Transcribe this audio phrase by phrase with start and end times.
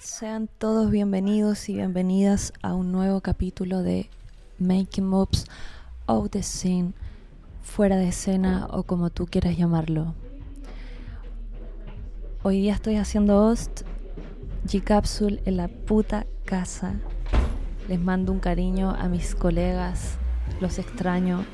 [0.00, 4.10] Sean todos bienvenidos y bienvenidas a un nuevo capítulo de
[4.58, 5.46] Making Moves
[6.06, 6.94] of the Scene,
[7.62, 10.14] fuera de escena o como tú quieras llamarlo.
[12.42, 13.82] Hoy día estoy haciendo host
[14.66, 16.96] G-Capsule en la puta casa.
[17.86, 20.18] Les mando un cariño a mis colegas,
[20.60, 21.44] los extraño.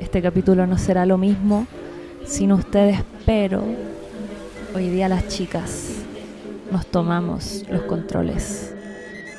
[0.00, 1.66] Este capítulo no será lo mismo
[2.26, 3.62] sin ustedes, pero
[4.74, 5.96] hoy día las chicas
[6.70, 8.73] nos tomamos los controles.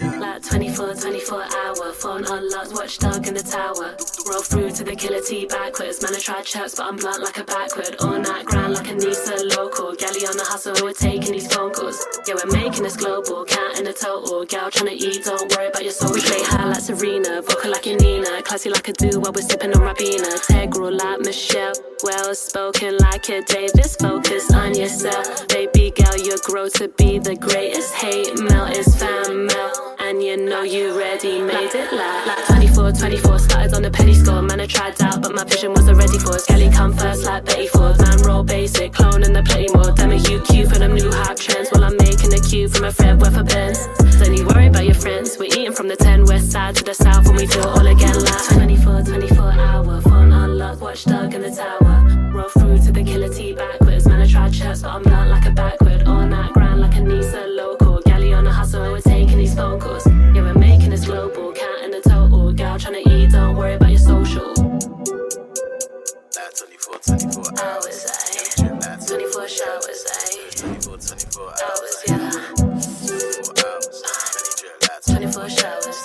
[0.01, 3.95] Like 24, 24 hour, phone unlocked, watch watchdog in the tower.
[4.27, 6.01] Roll through to the killer T backwards.
[6.01, 7.95] Man, I tried chirps, but I'm blunt like a backward.
[7.99, 9.95] All night grind like a Nisa local.
[9.95, 12.03] Galley on the hustle, we're taking these phone calls.
[12.27, 14.45] Yeah, we're making this global, counting the total.
[14.45, 16.13] Gal trying to eat, don't worry about your soul.
[16.13, 18.41] We play high like Serena, vocal like your Nina.
[18.43, 20.35] Classy like a do while we're sipping on Rabina.
[20.49, 21.73] Integral like Michelle.
[22.03, 25.47] Well spoken like a Davis, focus on yourself.
[25.47, 27.95] Baby girl, you grow to be the greatest.
[27.95, 29.94] Hate mail is fan mail.
[29.99, 34.13] And you know you ready, made it like, like 24, 24, started on a penny
[34.13, 34.41] score.
[34.41, 36.37] Man, I tried out, but my vision wasn't ready for.
[36.47, 37.99] Kelly come first like Betty Ford.
[37.99, 39.91] Man, roll basic, clone and the plenty more.
[39.91, 41.69] Damn you cute for them new hype trends.
[41.69, 43.87] While I'm making a cue from a worth of pens.
[44.19, 45.37] Don't you worry about your friends.
[45.37, 47.85] We're eating from the 10 west side to the south when we do it all
[47.85, 50.01] again like 24, 24 hour.
[50.01, 52.31] Phone unlocked, watchdog in the tower.
[52.33, 54.07] Roll through to the killer T backwards.
[54.07, 56.03] Man, I tried chirps, but I'm not like a backward.
[56.03, 58.01] All night grind like a Nisa local.
[58.05, 58.93] Galley on the hustle,
[59.55, 60.05] phone calls.
[60.07, 62.51] Yeah, we're making this global, counting the total.
[62.53, 64.53] Gal trying to eat, don't worry about your social.
[66.35, 68.05] That 24, 24 Hours, hours.
[68.05, 68.63] ayy.
[68.63, 70.59] Yeah, that 24 showers, ayy.
[70.59, 72.03] 24, 24 hours.
[72.07, 72.31] Yeah.
[72.55, 73.97] 24 hours.
[74.35, 75.99] Many drill, that's 24 showers.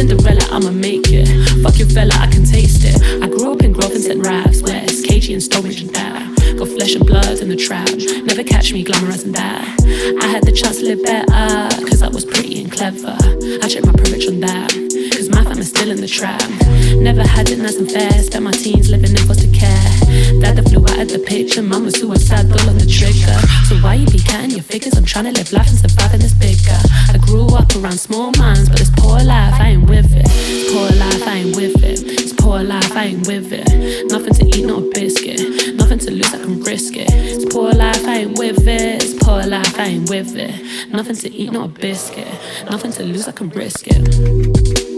[0.00, 1.28] Cinderella, I'ma make it.
[1.62, 3.22] Fuck your fella, I can taste it.
[3.22, 4.24] I grew up in Grove and St.
[4.24, 6.39] Raps, West, KG and Stonebridge and that.
[6.60, 7.88] Got flesh and blood in the trap.
[8.28, 9.64] Never catch me glamorizing that.
[10.20, 13.16] I had the chance to live better, cause I was pretty and clever.
[13.64, 14.68] I check my privilege on that.
[15.16, 16.44] Cause my fam is still in the trap.
[17.00, 18.12] Never had it nice and fair.
[18.20, 19.88] Spent my teens living in foster care.
[20.44, 21.62] Dad that flew out of the picture.
[21.62, 23.40] Mum was suicide, all on the trigger.
[23.64, 24.92] So why you be cutting your figures?
[25.00, 26.76] I'm trying to live life and survive in this bigger.
[27.08, 30.28] I grew up around small minds, but this poor life, I ain't with it.
[30.28, 32.04] This poor life, I ain't with it.
[32.04, 34.12] This poor life, I ain't with it.
[34.12, 35.79] Nothing to eat, not a biscuit.
[35.90, 37.08] Nothing to lose, I can risk it.
[37.08, 39.00] This poor life, I ain't with it.
[39.00, 40.88] This poor life, I ain't with it.
[40.92, 42.28] Nothing to eat, not a biscuit.
[42.70, 44.89] Nothing to lose, I can risk it.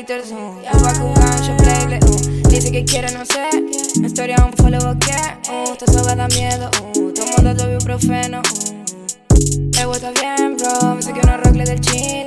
[0.00, 0.32] Haters.
[0.32, 0.54] Uh,
[1.46, 1.98] yo playble.
[2.06, 3.50] Uh, dice que quiere, no sé.
[4.00, 5.50] Mi historia un follow que.
[5.50, 6.70] Uh, esta soga da miedo.
[6.94, 8.40] Uh, todo mundo te ibuprofeno.
[8.40, 8.80] Uh.
[9.78, 10.94] El está bien, bro.
[10.94, 12.19] Me saqué unos rocles del chino.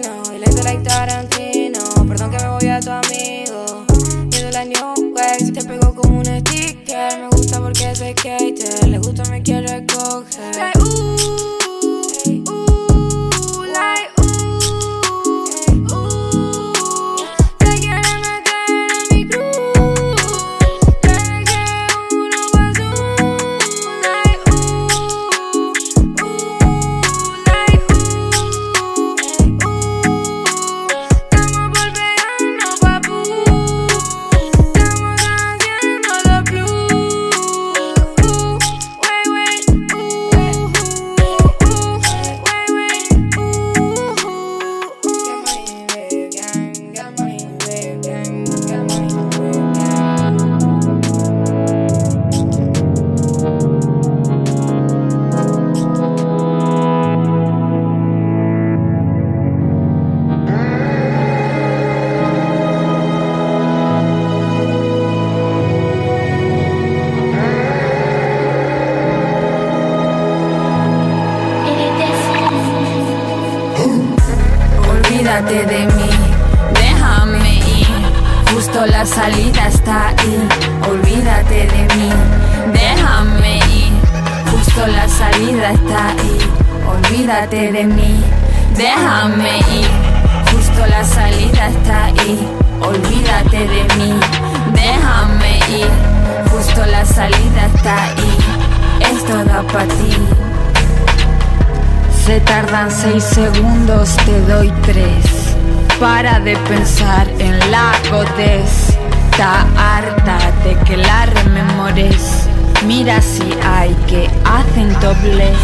[108.36, 112.48] Está harta de que la rememores.
[112.84, 115.56] Mira si hay que hacen dobles.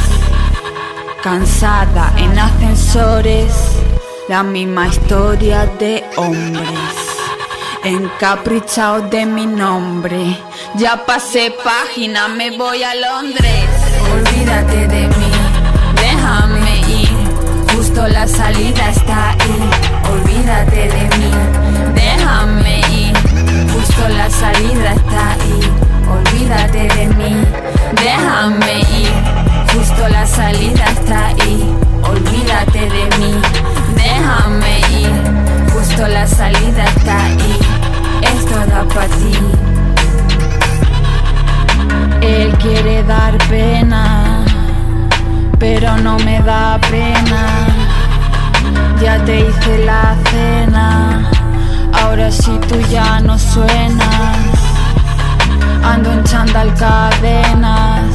[1.23, 3.53] Cansada en ascensores.
[4.27, 6.69] La misma historia de hombres.
[7.83, 10.37] Encaprichado de mi nombre.
[10.75, 13.69] Ya pasé página, me voy a Londres.
[14.13, 15.31] Olvídate de mí,
[15.95, 17.09] déjame ir.
[17.75, 19.69] Justo la salida está ahí.
[20.11, 21.58] Olvídate de mí.
[23.99, 25.59] Justo la salida está ahí.
[26.09, 27.35] Olvídate de mí,
[28.01, 29.11] déjame ir.
[29.73, 31.75] Justo la salida está ahí.
[32.03, 33.41] Olvídate de mí,
[33.95, 35.73] déjame ir.
[35.73, 37.59] Justo la salida está ahí.
[38.21, 39.37] Esto da para ti.
[42.21, 44.45] Él quiere dar pena,
[45.59, 47.67] pero no me da pena.
[49.01, 51.29] Ya te hice la cena,
[51.93, 54.37] ahora sí tú ya no suenas.
[55.83, 58.05] Ando en chandal cadenas,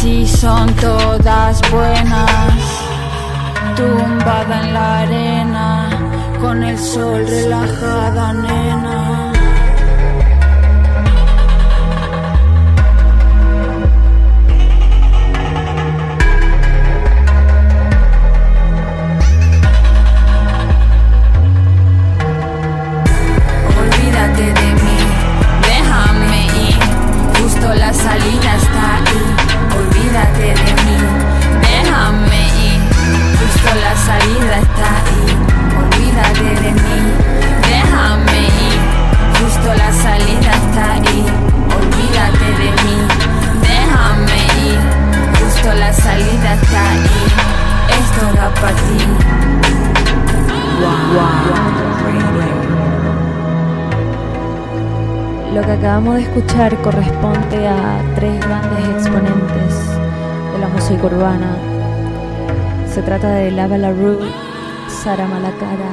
[0.00, 2.52] si son todas buenas.
[3.76, 5.88] Tumbada en la arena,
[6.40, 9.27] con el sol relajada, nena.
[33.74, 35.26] La salida está ahí.
[35.82, 37.00] Olvídate de mí,
[37.68, 38.78] déjame ir.
[39.38, 41.26] Justo la salida está ahí.
[41.78, 42.96] Olvídate de mí,
[43.62, 44.80] déjame ir.
[45.40, 47.20] Justo la salida está ahí.
[48.00, 49.38] Esto da para ti.
[55.54, 59.74] Lo que acabamos de escuchar corresponde a tres grandes exponentes
[60.52, 61.77] de la música urbana.
[62.98, 64.18] Se trata de Lava La Rue,
[64.88, 65.92] Sara Malacara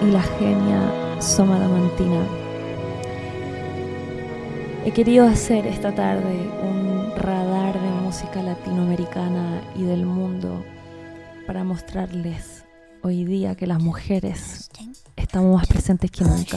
[0.00, 2.24] y la genia Soma Damantina.
[4.84, 10.64] He querido hacer esta tarde un radar de música latinoamericana y del mundo
[11.44, 12.62] para mostrarles
[13.02, 14.70] hoy día que las mujeres
[15.16, 16.56] estamos más presentes que nunca.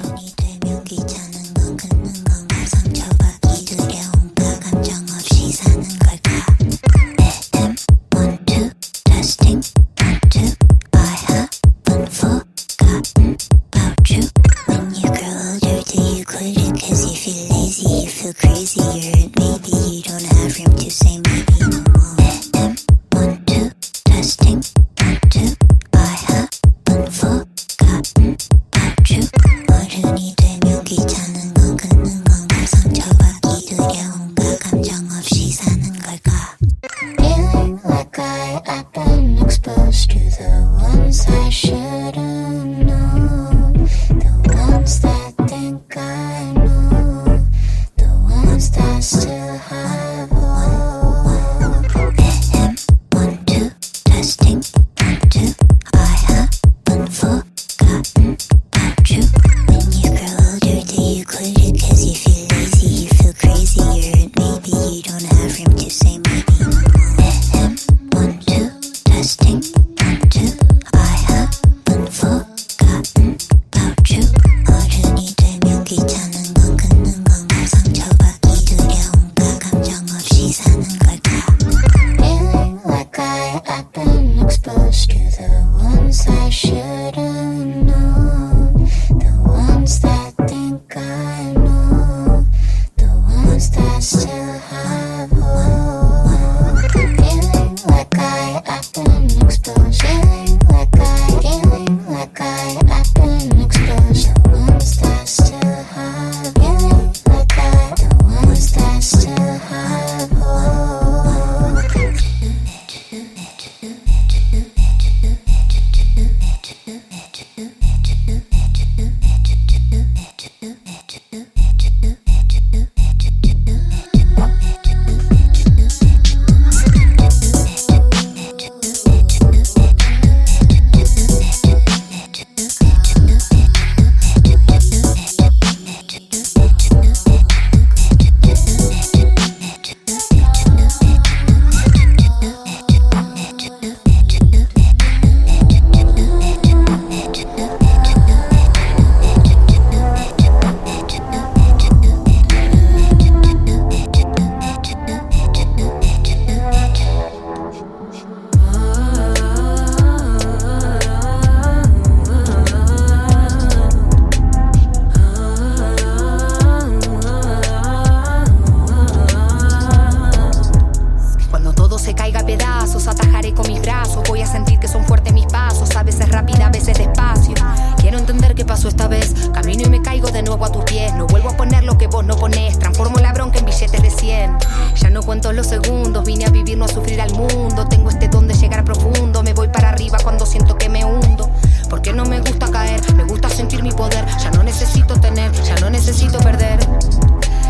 [187.21, 187.87] Al mundo.
[187.87, 189.43] Tengo este don de llegar profundo.
[189.43, 191.49] Me voy para arriba cuando siento que me hundo.
[191.89, 194.25] Porque no me gusta caer, me gusta sentir mi poder.
[194.39, 196.79] Ya no necesito tener, ya no necesito perder.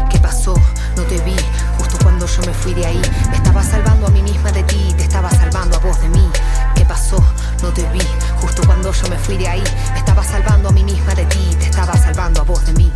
[0.09, 0.53] ¿Qué pasó?
[0.95, 1.35] No te vi
[1.77, 3.01] justo cuando yo me fui de ahí.
[3.29, 6.29] Me estaba salvando a mí misma de ti, te estaba salvando a vos de mí.
[6.75, 7.17] ¿Qué pasó?
[7.61, 8.01] No te vi
[8.41, 9.63] justo cuando yo me fui de ahí.
[9.93, 12.91] Me estaba salvando a mí misma de ti, te estaba salvando a vos de mí.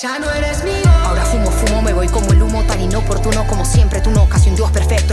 [0.00, 0.90] Ya no eres mío.
[1.04, 4.00] Ahora fumo, fumo, me voy como el humo tan inoportuno como siempre.
[4.00, 4.19] Tú no,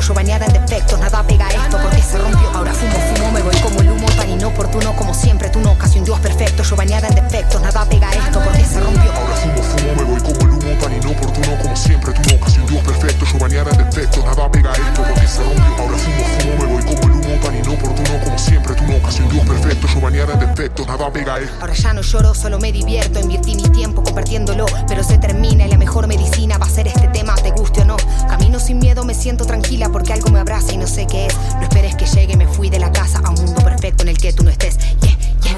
[0.08, 2.50] Yo bañada en defectos, nada pega esto porque se rompió.
[2.54, 5.50] Ahora fumo, fumo, me voy como el humo tan inoportuno como siempre.
[5.50, 6.64] Tú no, casi un dios perfecto.
[6.64, 9.12] Yo bañada en defectos, nada pega esto porque se rompió.
[9.12, 12.14] Ahora fumo, fumo, me voy como el humo tan inoportuno como siempre.
[12.14, 15.44] Tú no, casi un dios perfecto, yo bañada en defectos, nada pega esto porque se
[15.44, 15.76] rompió.
[15.78, 18.76] Ahora fumo, fumo, me voy como el humo tan inoportuno como siempre.
[18.76, 21.58] Tú no, casi un dios perfecto, yo bañada en defectos, nada pega esto.
[21.60, 23.20] Ahora ya no lloro, solo me divierto.
[23.20, 27.10] Invertí mi tiempo compartiéndolo, pero se termina y la mejor medicina va a ser este
[27.10, 27.36] tema,
[27.86, 27.98] no.
[28.28, 31.36] Camino sin miedo, me siento tranquila porque algo me abraza y no sé qué es.
[31.56, 34.18] No esperes que llegue, me fui de la casa a un mundo perfecto en el
[34.18, 34.78] que tú no estés.
[35.02, 35.58] Yeah, yeah.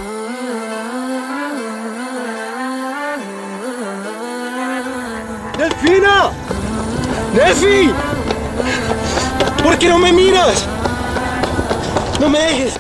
[5.58, 6.32] ¡Delfina!
[7.36, 7.91] ¡Delfi!
[9.63, 10.65] ¿Por qué no me miras?
[12.20, 12.78] ¡No me dejes!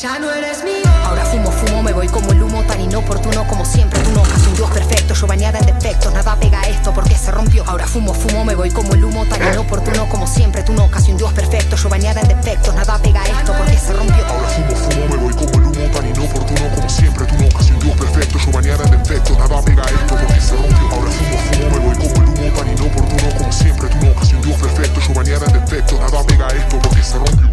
[0.00, 0.88] Ya no eres mío.
[1.04, 3.98] Ahora fumo, fumo, me voy como el humo tan inoportuno como siempre.
[3.98, 7.16] Tú no, casi un dios perfecto, yo bañada en defectos, nada pega a esto porque
[7.16, 7.64] se rompió.
[7.66, 10.62] Ahora fumo, fumo, me voy como el humo tan inoportuno como siempre.
[10.62, 13.76] Tú no, casi un dios perfecto, yo bañada en defectos, nada pega a esto porque
[13.76, 14.24] se rompió.
[14.24, 17.26] Ahora fumo, fumo, me voy como el humo tan inoportuno como siempre.
[17.26, 20.40] Tú no, casi un dios perfecto, yo bañada en defectos, nada pega a esto porque
[20.40, 20.88] se rompió.
[20.92, 23.88] Ahora fumo, fumo, me voy como el humo tan inoportuno como siempre.
[23.88, 27.02] Tú no, casi un dios perfecto, yo bañada en defectos, nada pega a esto porque
[27.02, 27.47] se rompió.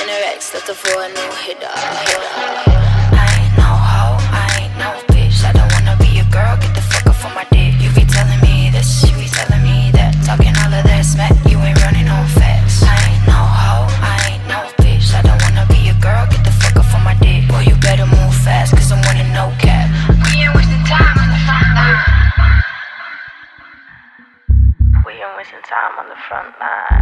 [0.00, 1.68] NRX, that's a 4 new hitter.
[1.68, 1.92] I
[4.32, 5.44] I ain't no bitch.
[5.44, 7.76] I don't wanna be girl, get the fuck off my dick.
[7.76, 10.16] You be telling me this, you be telling me that.
[10.24, 12.08] Talking all of that smack, you ain't running.
[12.08, 15.12] I ain't no hoe, I ain't no bitch.
[15.12, 17.44] I don't wanna be girl, get the fuck off my dick.
[17.44, 19.84] Boy, you better move I'm no cap.
[20.08, 22.00] We ain't wasting time on the front line.
[25.04, 26.99] We ain't wasting time on the front line.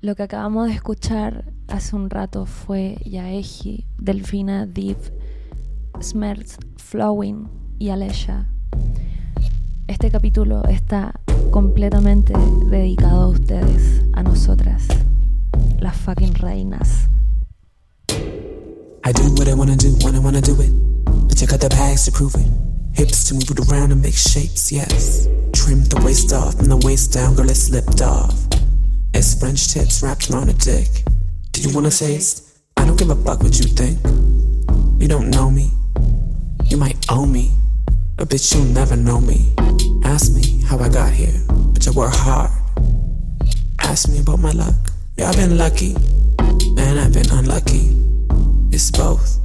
[0.00, 4.96] Lo que acabamos de escuchar hace un rato fue Yaeji, Delfina, Div,
[6.00, 7.48] Smerts, Flowing
[7.80, 8.46] y Alesha.
[9.88, 12.34] Este capítulo está completamente
[12.66, 14.86] dedicado a ustedes, a nosotras,
[15.80, 17.08] las fucking reinas.
[19.04, 20.72] I do what I wanna do when I wanna do it.
[21.30, 22.71] I check out the bags to prove it.
[22.94, 25.26] Hips to move it around and make shapes, yes.
[25.52, 28.34] Trim the waist off and the waist down, girl, it slipped off.
[29.14, 30.88] It's French tips wrapped around a dick.
[31.52, 32.58] Do you wanna taste?
[32.76, 33.98] I don't give a fuck what you think.
[35.00, 35.70] You don't know me.
[36.66, 37.52] You might owe me.
[38.18, 39.52] A bitch, you'll never know me.
[40.04, 41.32] Ask me how I got here.
[41.72, 42.50] Bitch, I work hard.
[43.80, 44.74] Ask me about my luck.
[45.16, 45.94] Yeah, I've been lucky.
[46.78, 47.96] And I've been unlucky.
[48.70, 49.38] It's both.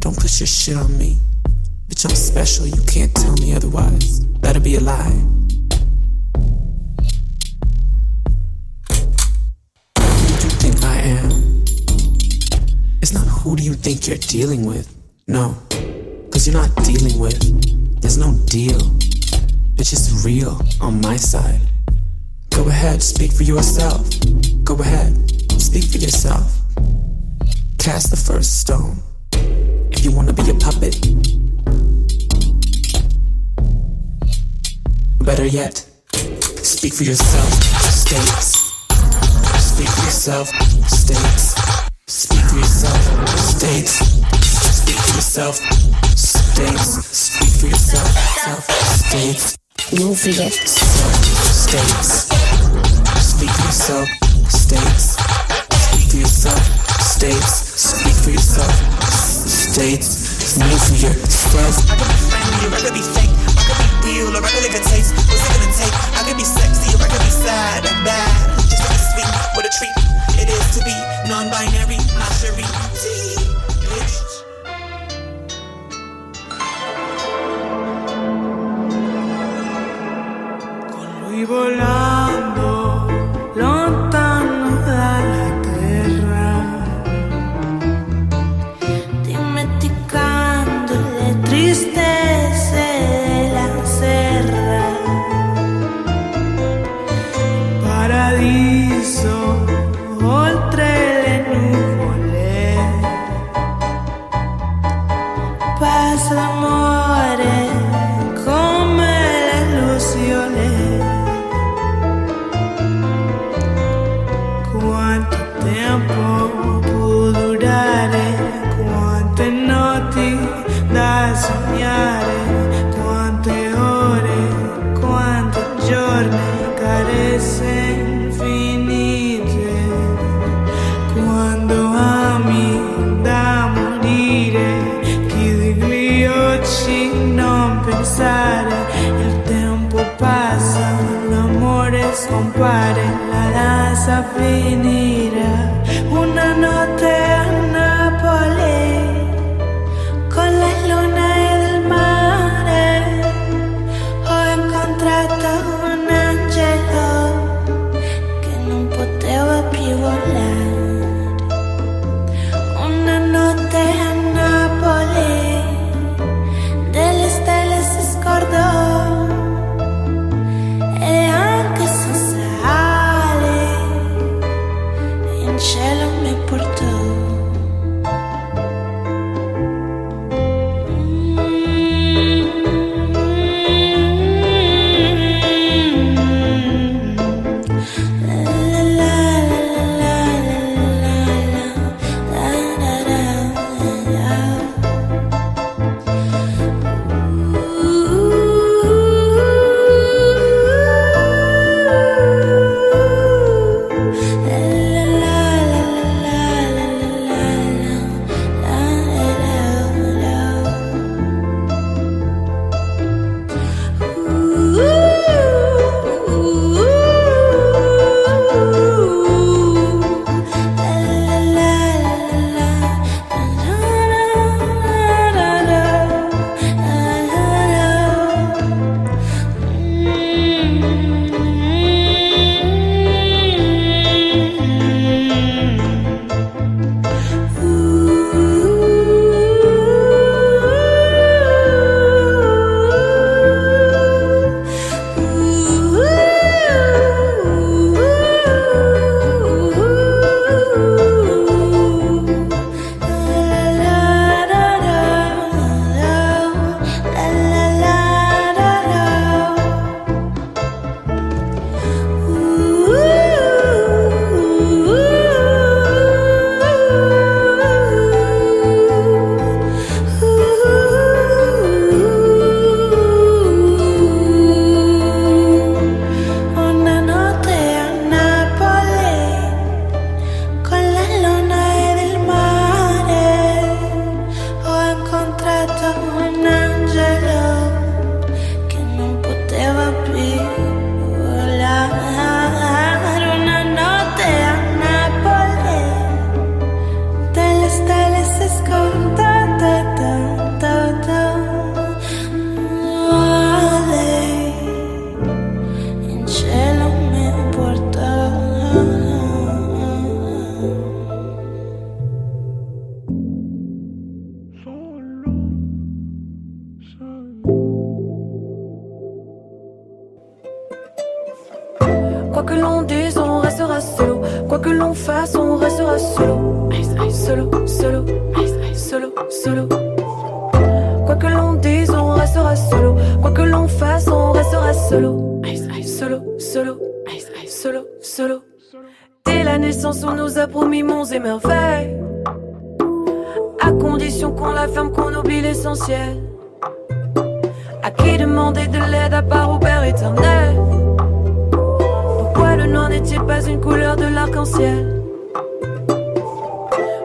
[0.00, 1.16] Don't push your shit on me.
[1.88, 4.26] Bitch, I'm special, you can't tell me otherwise.
[4.40, 5.24] That'd be a lie.
[9.98, 11.64] Who do you think I am?
[13.00, 14.94] It's not who do you think you're dealing with.
[15.28, 15.56] No,
[16.30, 17.40] cause you're not dealing with.
[18.02, 18.78] There's no deal.
[19.74, 21.62] Bitch, it's real on my side.
[22.50, 24.06] Go ahead, speak for yourself.
[24.62, 25.14] Go ahead,
[25.58, 26.54] speak for yourself.
[27.78, 28.98] Cast the first stone.
[29.90, 31.37] If you wanna be a puppet.
[35.28, 35.84] Better yet,
[36.64, 37.52] speak for yourself.
[37.92, 38.72] States.
[39.60, 40.48] Speak for yourself.
[40.88, 41.54] States.
[42.06, 43.38] Speak for yourself.
[43.38, 43.92] States.
[44.72, 45.56] Speak for yourself.
[46.16, 47.04] States.
[47.12, 48.08] Speak for yourself.
[48.42, 48.64] Self.
[49.04, 49.58] States.
[49.92, 50.56] Move for yourself.
[51.44, 52.28] States.
[53.20, 54.08] Speak for yourself.
[54.48, 55.16] States.
[55.92, 57.00] Speak for yourself.
[57.02, 57.52] States.
[57.76, 58.72] Speak for yourself.
[59.46, 60.17] States.
[60.56, 61.76] Move for yourself.
[61.90, 63.28] I could be friendly or I could be fake.
[63.52, 65.12] I could be real or I could live a taste.
[65.28, 65.92] What's it gonna take?
[66.16, 68.56] I could be sexy or I could be sad and bad.
[68.64, 69.92] Just like a sweet, what a treat
[70.40, 70.96] it is to be
[71.28, 72.56] non-binary, not sure.
[73.92, 74.16] Bitch.
[81.28, 82.17] Lui volando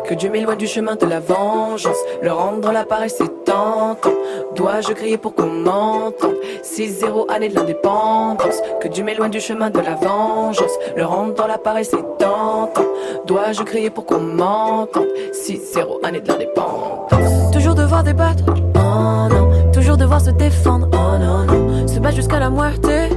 [0.05, 1.97] que Dieu m'éloigne du chemin de la vengeance.
[2.21, 4.13] Le rendre la paresse c'est tentant.
[4.55, 6.35] Dois-je crier pour qu'on m'entende?
[6.63, 8.61] 6-0 année de l'indépendance.
[8.81, 10.71] Que Dieu m'éloigne du chemin de la vengeance.
[10.95, 12.85] Le rendre la paresse c'est tentant.
[13.25, 15.07] Dois-je crier pour qu'on m'entende?
[15.33, 17.51] 6-0 année de l'indépendance.
[17.51, 18.43] Toujours devoir débattre.
[18.75, 19.71] Oh non.
[19.71, 20.87] Toujours devoir se défendre.
[20.93, 21.87] Oh non, non.
[21.87, 23.09] Se battre jusqu'à la moitié.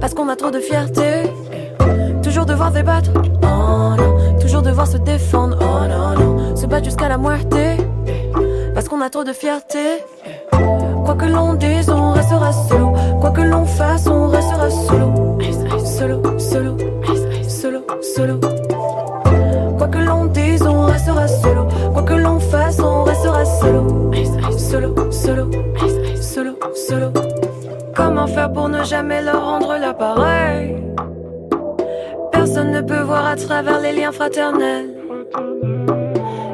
[0.00, 1.24] Parce qu'on a trop de fierté.
[2.22, 3.10] Toujours devoir débattre.
[3.42, 4.17] Oh non.
[4.48, 5.58] Toujours devoir se défendre.
[5.60, 6.56] Oh non.
[6.56, 7.76] Se battre jusqu'à la moitié.
[8.72, 10.02] Parce qu'on a trop de fierté.
[11.04, 12.94] Quoi que l'on dise, on restera solo.
[13.20, 15.38] Quoi que l'on fasse, on restera solo.
[15.84, 16.78] Solo, solo,
[17.46, 18.40] solo, solo.
[19.76, 21.68] Quoi que l'on dise, on restera solo.
[21.92, 24.10] Quoi que l'on fasse, on restera solo.
[24.56, 25.50] Solo, solo,
[26.22, 27.12] solo, solo.
[27.94, 30.76] Comment faire pour ne jamais leur rendre l'appareil?
[32.58, 34.90] Personne ne peut voir à travers les liens fraternels.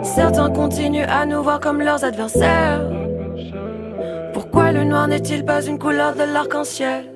[0.03, 2.83] Certains continuent à nous voir comme leurs adversaires.
[4.35, 7.07] Pourquoi le noir n'est-il pas une couleur de l'arc-en-ciel?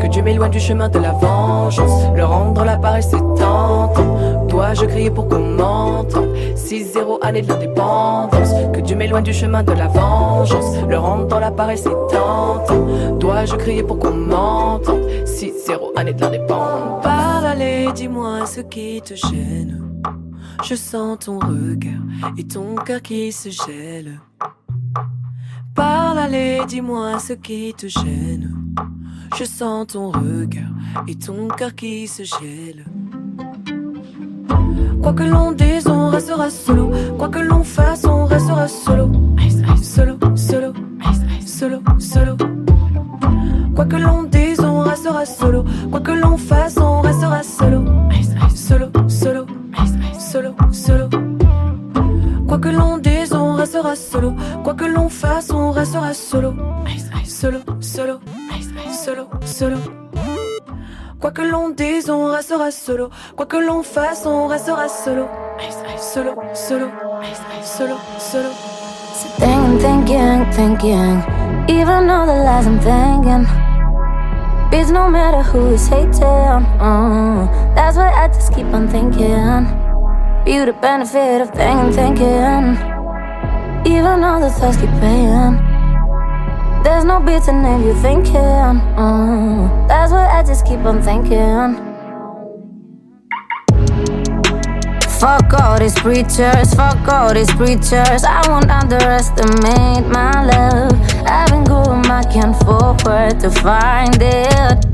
[0.00, 2.08] Que Dieu m'éloigne du chemin de la vengeance.
[2.16, 4.44] Le rendre la paresse c'est tentant.
[4.48, 8.52] Dois-je crier pour qu'on m'entende 6-0 année de l'indépendance.
[8.72, 10.76] Que Dieu m'éloigne du chemin de la vengeance.
[10.88, 12.84] Le rendre la paresse c'est tentant.
[13.20, 15.02] Dois-je crier pour qu'on m'entende
[15.34, 17.02] 6-0 année de l'indépendance.
[17.02, 20.00] Parle, allez, dis-moi ce qui te gêne.
[20.62, 22.02] Je sens ton regard
[22.38, 24.20] et ton cœur qui se gèle.
[25.74, 28.54] Parle, allez, dis-moi ce qui te gêne.
[29.36, 30.70] Je sens ton regard
[31.08, 32.84] et ton cœur qui se gèle.
[35.02, 36.92] Quoi que l'on dise, on restera solo.
[37.18, 39.10] Quoi que l'on fasse, on restera solo.
[39.82, 40.72] Solo, solo,
[41.44, 42.36] solo, solo.
[43.74, 44.53] Quoi que l'on dise,
[45.04, 45.64] restera solo.
[45.90, 47.84] Quoi que l'on fasse, on restera solo.
[48.54, 49.46] Solo, solo,
[50.18, 51.08] solo, solo.
[52.46, 54.34] Quoi que l'on dise, on restera solo.
[54.62, 56.54] Quoi que l'on fasse, on restera solo.
[57.24, 58.20] Solo, solo,
[58.90, 59.76] solo, solo.
[61.20, 63.10] Quoi que l'on dise, on restera solo.
[63.36, 65.28] Quoi que l'on fasse, on restera solo.
[65.98, 66.90] Solo, solo,
[67.62, 68.48] solo, solo.
[69.38, 71.22] Thinking, thinking, thinking.
[71.68, 73.63] Even all the lies I'm thinking.
[74.76, 76.24] It's no matter who is hating.
[76.24, 79.62] Uh, that's why I just keep on thinking.
[80.44, 82.74] Be the benefit of thinking, thinking.
[83.86, 85.62] Even all the thoughts keep playing.
[86.82, 88.34] There's no beating if you're thinking.
[88.34, 91.93] Uh, that's why I just keep on thinking.
[95.24, 98.24] Fuck all these preachers, fuck all these preachers.
[98.24, 100.92] I won't underestimate my love.
[101.24, 104.84] I've been going back and forward to find it.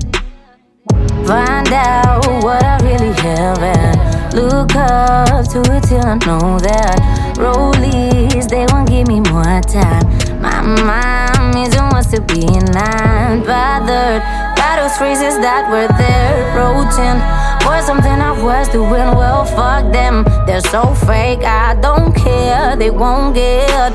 [1.26, 7.34] Find out what I really have and look up to it till I know that.
[7.36, 10.06] Rollies, they won't give me more time.
[10.40, 14.22] My mind isn't wants to be not bothered
[14.54, 17.49] by those phrases that were there, roaching.
[17.62, 20.24] For something I was doing well, fuck them.
[20.46, 23.92] They're so fake, I don't care, they won't get.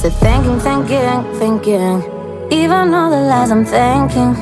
[0.00, 2.02] So thinking, thinking, thinking.
[2.52, 4.34] Even all the lies I'm thinking.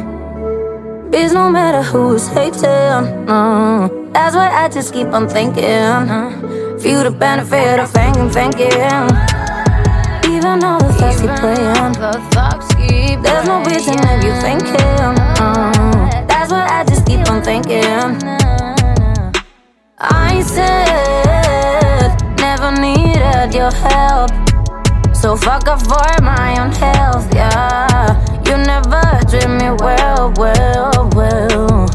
[1.12, 3.26] It's no matter who's hating.
[3.26, 4.10] No.
[4.12, 5.64] That's why I just keep on thinking.
[5.64, 8.72] uh, Feel the benefit of thinking, thinking.
[10.32, 13.22] Even all the thoughts keep playing.
[13.22, 14.80] There's no reason if you thinking.
[15.44, 17.82] uh, That's why I just keep on thinking.
[19.98, 24.30] I said never needed your help.
[25.14, 28.14] So fuck off for my own health, yeah.
[28.46, 31.86] You never treat me well, well, well.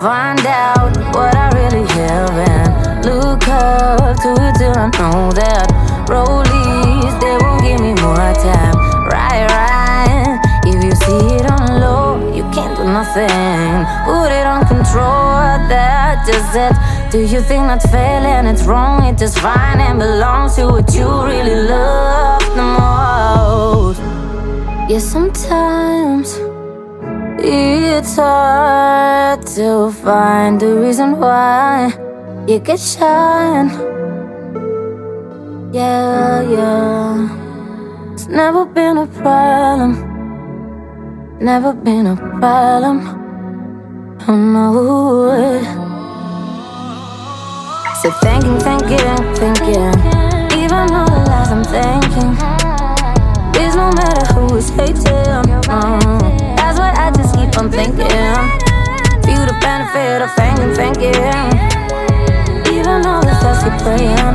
[0.00, 5.66] Find out what I really have and look up to it till I know that.
[6.08, 8.76] Rollies, they won't give me more time.
[9.10, 10.38] Right, right.
[10.70, 13.95] If you see it on low, you can't do nothing.
[16.26, 16.74] Just it.
[17.10, 18.46] Do you think not failing?
[18.46, 24.00] It's wrong, it's just fine and belongs to what you really love the most.
[24.90, 26.38] Yeah, sometimes
[27.38, 31.92] It's hard to find a reason why
[32.48, 33.68] you could shine.
[35.72, 38.12] Yeah, yeah.
[38.12, 39.92] It's never been a problem.
[41.40, 42.98] Never been a problem.
[44.26, 45.95] I know it.
[48.02, 48.98] So thinking, thinking,
[49.36, 49.92] thinking.
[50.60, 52.32] Even all the lies I'm thinking.
[53.60, 55.02] It's no matter who is hating.
[55.02, 58.06] mm, That's why I just keep on thinking.
[59.24, 61.48] Feel the benefit of thinking, thinking.
[62.76, 64.34] Even all the thoughts you're praying.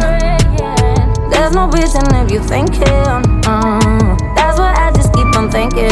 [1.29, 2.81] There's no reason if you're thinking.
[2.83, 5.91] mm, That's why I just keep on thinking.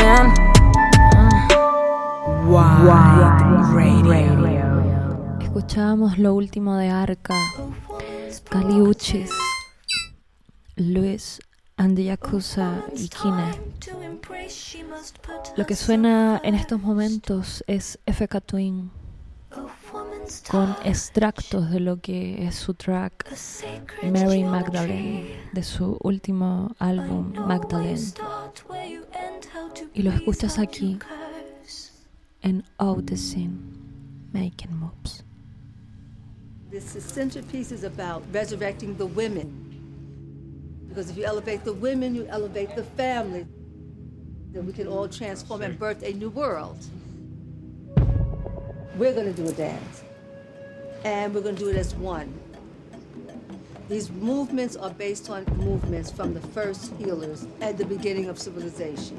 [5.59, 7.35] Escuchábamos lo último de Arca,
[8.49, 9.29] Caliuchis,
[10.77, 11.41] Luis
[11.75, 13.59] and Yakuza y Kine.
[15.57, 18.89] Lo que suena en estos momentos es FK Twin
[20.49, 23.29] con extractos de lo que es su track
[24.13, 28.13] Mary Magdalene de su último álbum Magdalene.
[29.93, 30.97] Y lo escuchas aquí
[32.43, 33.59] en Out the Scene
[34.31, 35.25] Making Moves.
[36.69, 40.85] This centerpiece is about resurrecting the women.
[40.87, 43.47] Because if you elevate the women, you elevate the family.
[44.51, 46.77] Then we can all transform and birth a new world.
[48.97, 50.03] We're going to do a dance.
[51.03, 52.39] And we're going to do it as one.
[53.87, 59.17] These movements are based on movements from the first healers at the beginning of civilization.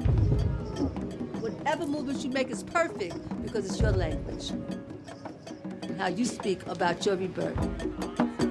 [1.41, 4.53] Whatever movements you make is perfect because it's your language.
[6.01, 8.50] How you speak about your rebirth.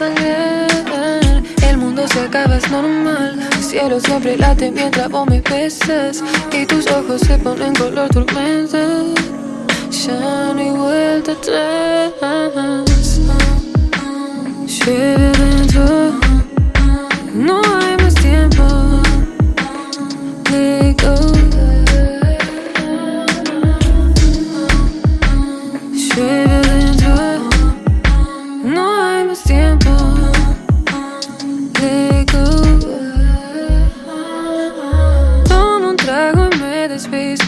[0.00, 3.38] El mundo se acaba, es normal.
[3.56, 6.22] El cielo siempre late mientras vos me besas.
[6.50, 8.78] Y tus ojos se ponen color tormenta.
[9.90, 11.82] Ya no hay vuelta atrás.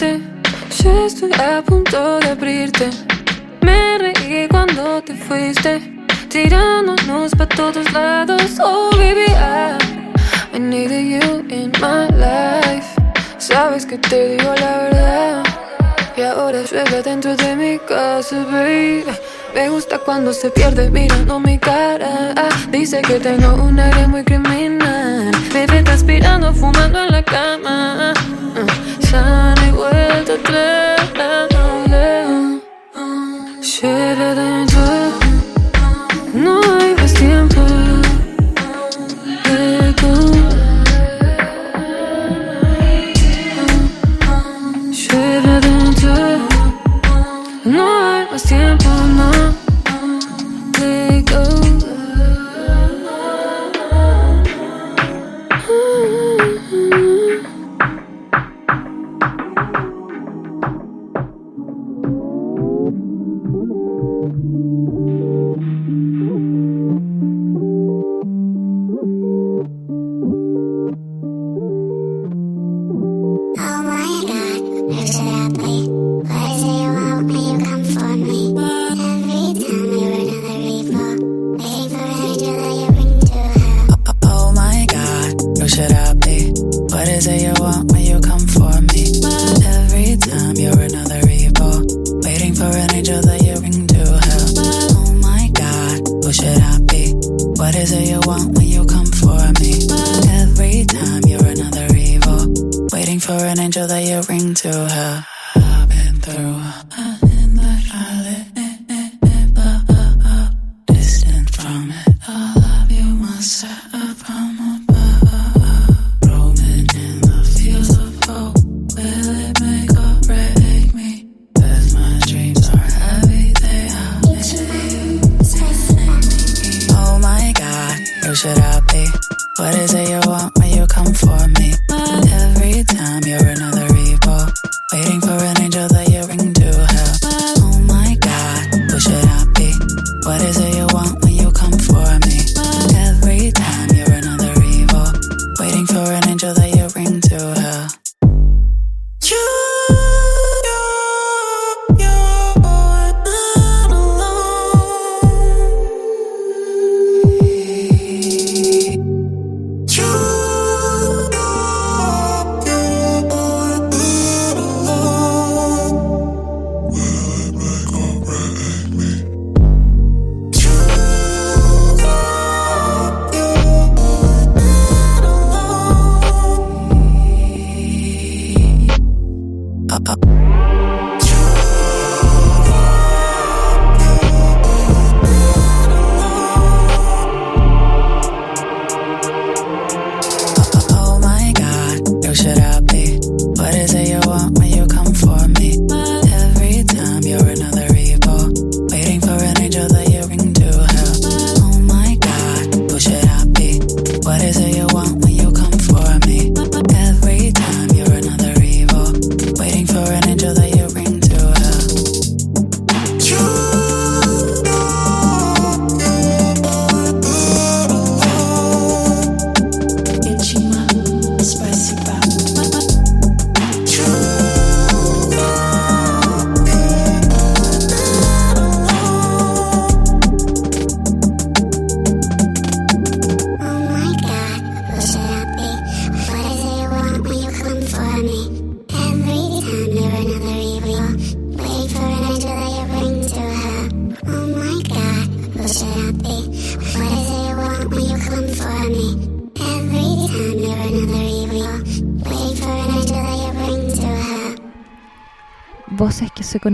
[0.00, 2.90] Ya estoy a punto de abrirte.
[3.60, 5.80] Me reí cuando te fuiste,
[6.28, 8.58] tirándonos pa' todos lados.
[8.60, 9.78] Oh, baby, I,
[10.52, 12.88] I needed you in my life.
[13.38, 15.44] Sabes que te digo la verdad.
[16.16, 19.04] Y ahora llueve dentro de mi casa, baby.
[19.54, 22.34] Me gusta cuando se pierde mirando mi cara.
[22.36, 25.30] Ah, dice que tengo un área muy criminal.
[25.52, 28.12] Me ve transpirando, fumando en la cama.
[28.12, 28.34] Ah,
[29.14, 32.60] Sana igual te atreves, no leo.
[33.62, 35.03] Şereden çok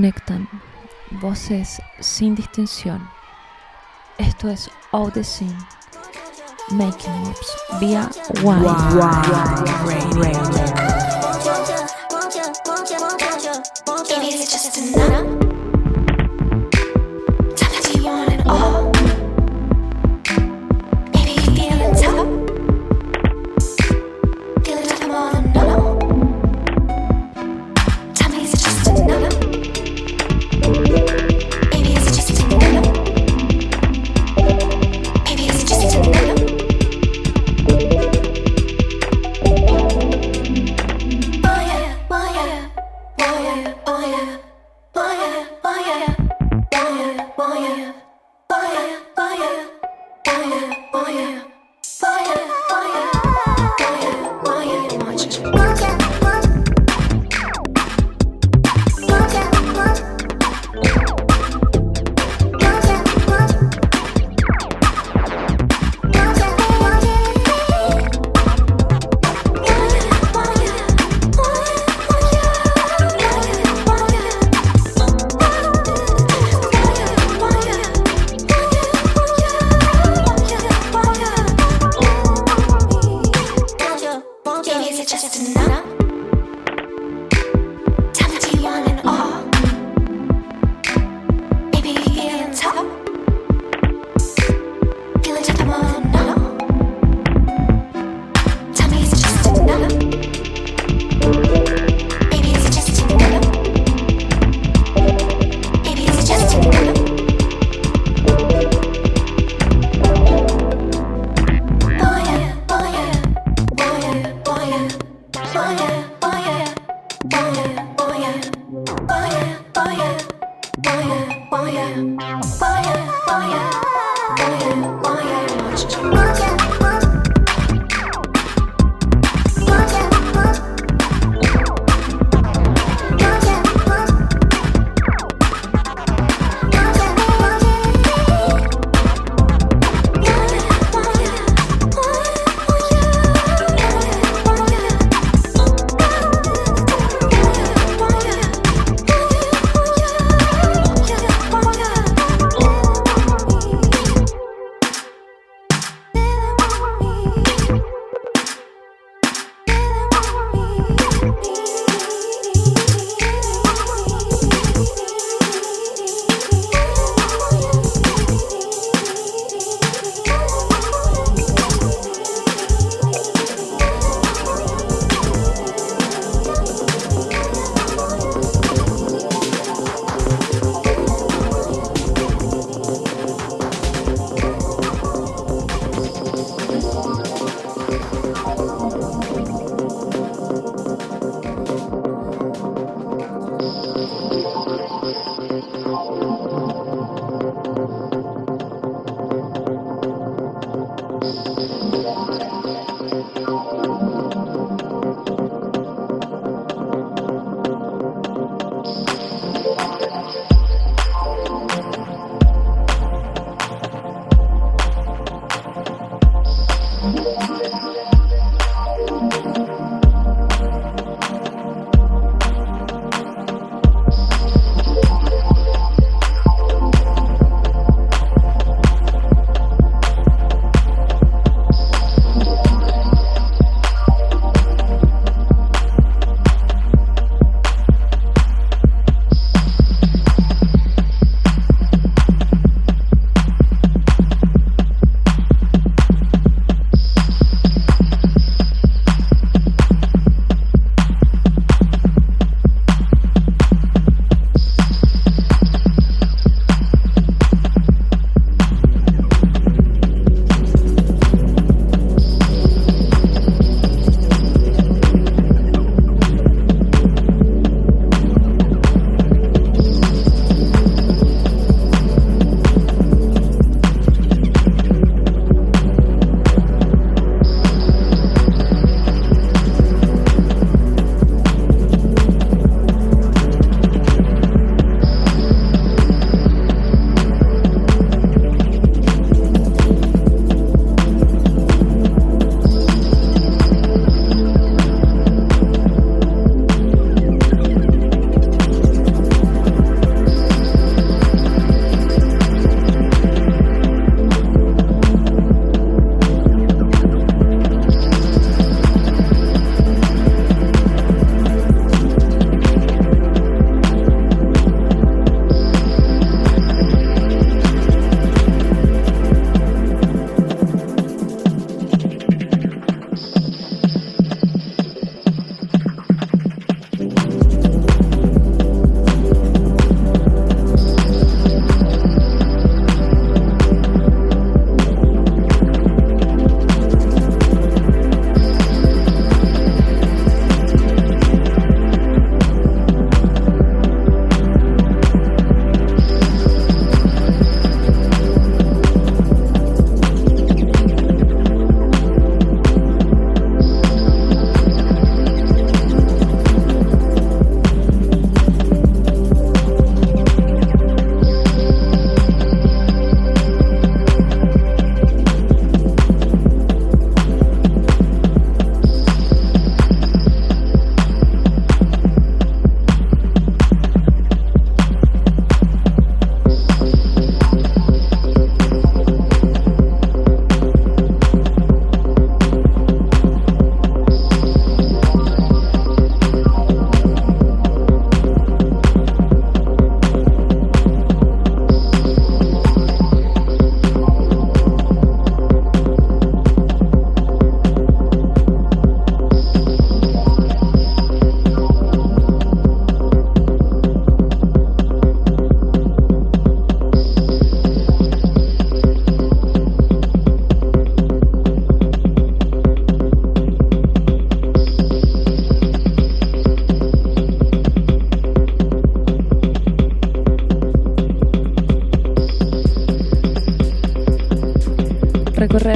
[0.00, 0.48] conectan
[1.20, 3.06] voces sin distinción.
[4.16, 5.58] Esto es All the Scene
[6.70, 8.08] Making Ups vía
[8.42, 8.64] One.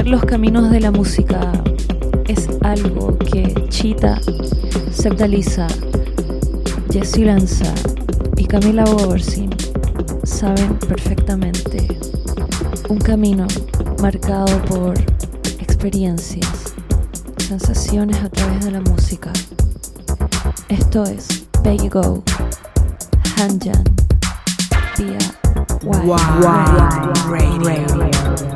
[0.05, 1.51] los caminos de la música
[2.27, 4.19] es algo que Chita,
[4.91, 5.67] Septaliza,
[6.91, 7.73] Jessy Lanza
[8.37, 9.49] y Camila Boversin
[10.23, 11.87] saben perfectamente.
[12.87, 13.47] Un camino
[13.99, 14.93] marcado por
[15.59, 16.75] experiencias,
[17.37, 19.33] sensaciones a través de la música.
[20.69, 22.23] Esto es Peggy Go,
[23.37, 23.83] Hanjan,
[24.95, 25.17] Pia,
[25.83, 25.99] wow.
[26.03, 26.19] wow.
[27.27, 27.65] Radio.
[27.67, 28.54] Radio.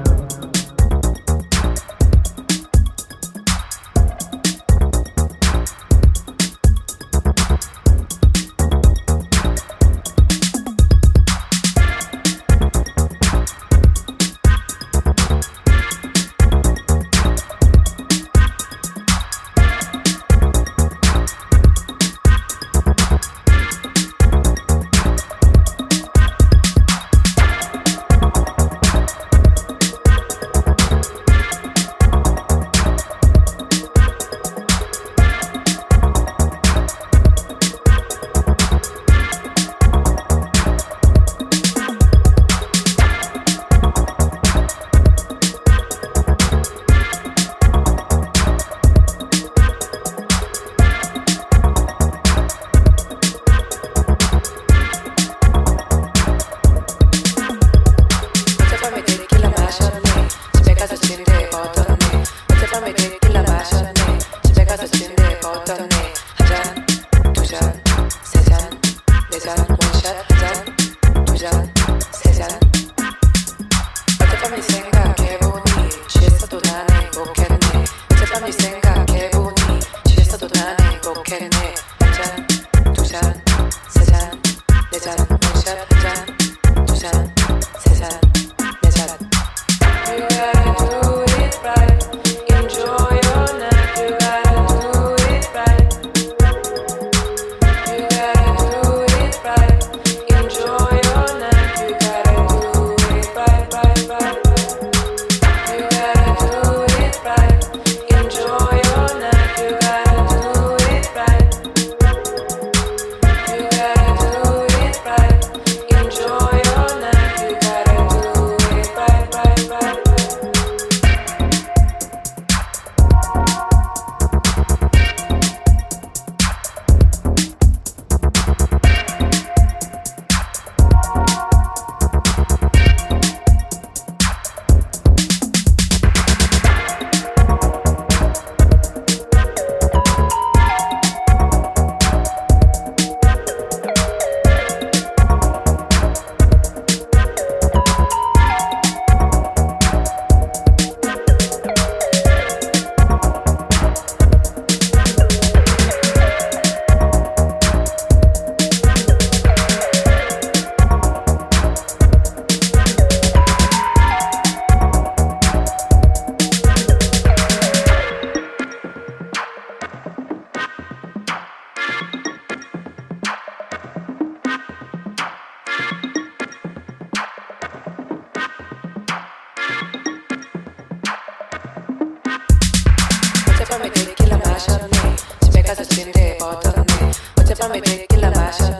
[187.59, 188.79] yo me pegué que la vaya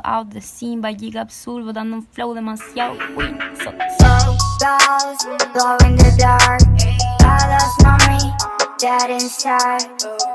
[0.00, 3.38] saliendo out de Simba, Giga Absurdo, dando un flow demasiado win.
[3.62, 3.70] So,
[5.52, 6.60] glow in the dark,
[7.18, 8.32] colors on me,
[8.78, 9.88] dead inside.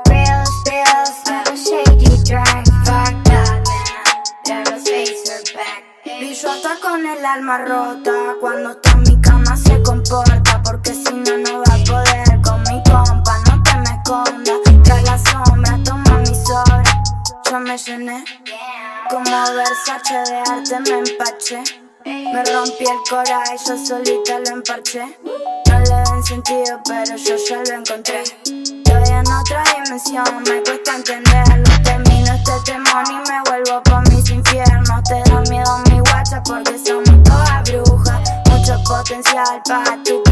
[0.08, 2.66] Real spills, never shady drank.
[2.84, 5.84] Fuck that, man, never face her back.
[6.20, 8.80] Bicho hasta con el alma rota cuando
[19.10, 21.62] Como Versace de arte me empaché.
[22.04, 25.18] Me rompí el cora y yo solita lo emparché.
[25.68, 28.22] No le ven sentido, pero yo ya lo encontré.
[28.22, 31.70] Estoy en otra dimensión, me cuesta entenderlo.
[31.84, 35.02] Termino este temor y me vuelvo por mis infiernos.
[35.04, 38.30] Te da miedo mi guacha porque somos todas brujas.
[38.50, 40.25] Mucho potencial para tu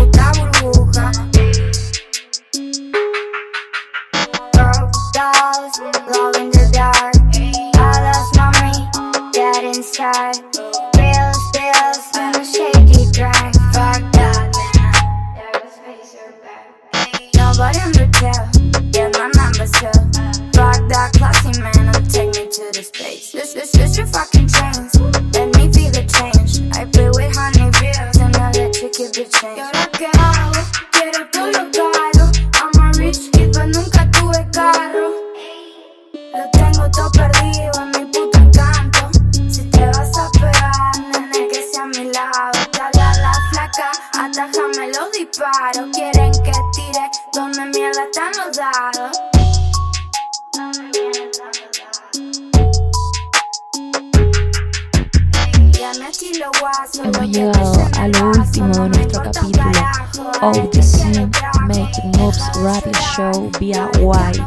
[60.45, 60.85] all the.
[61.67, 64.43] Making moves, radio show, via white.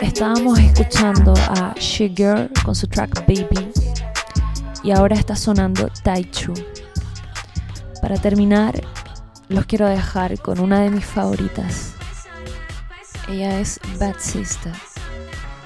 [0.00, 3.72] Estábamos escuchando a She Girl con su track Baby
[4.84, 6.54] y ahora está sonando Taichu.
[8.00, 8.80] Para terminar,
[9.48, 11.94] los quiero dejar con una de mis favoritas.
[13.28, 14.72] Ella es Bad Sister,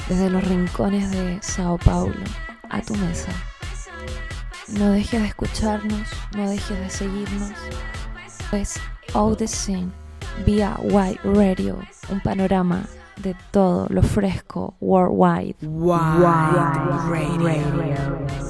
[0.09, 2.25] desde los rincones de Sao Paulo,
[2.71, 3.31] a tu mesa.
[4.79, 7.53] No dejes de escucharnos, no dejes de seguirnos.
[8.53, 8.79] Es
[9.15, 9.91] All the Scene
[10.47, 12.85] vía White Radio, un panorama
[13.17, 15.57] de todo lo fresco worldwide.
[17.11, 18.50] Radio.